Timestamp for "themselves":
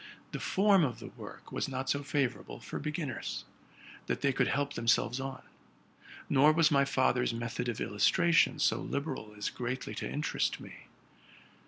4.73-5.19